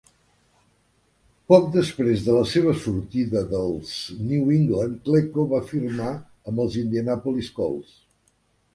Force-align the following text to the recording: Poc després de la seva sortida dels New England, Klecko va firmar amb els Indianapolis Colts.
Poc 1.53 1.67
després 1.75 2.23
de 2.29 2.33
la 2.39 2.47
seva 2.53 2.73
sortida 2.87 3.45
dels 3.53 3.93
New 4.33 4.51
England, 4.57 4.99
Klecko 5.11 5.49
va 5.55 5.63
firmar 5.75 6.11
amb 6.19 6.67
els 6.69 6.83
Indianapolis 6.87 7.57
Colts. 7.63 7.99